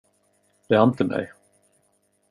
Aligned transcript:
Det 0.69 0.79
ante 0.79 1.03
mig. 1.03 1.31